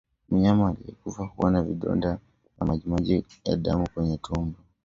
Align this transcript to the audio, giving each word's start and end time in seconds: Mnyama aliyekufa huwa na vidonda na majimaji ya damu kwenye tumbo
Mnyama 0.29 0.69
aliyekufa 0.69 1.25
huwa 1.25 1.51
na 1.51 1.61
vidonda 1.63 2.19
na 2.59 2.65
majimaji 2.67 3.25
ya 3.43 3.57
damu 3.57 3.89
kwenye 3.93 4.17
tumbo 4.17 4.53